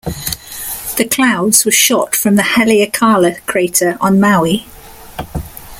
[0.97, 4.65] The clouds were shot from the Haleakala Crater on Maui.